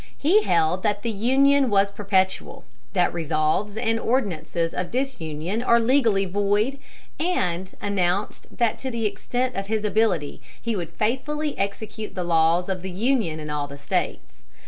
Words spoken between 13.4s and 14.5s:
all the States.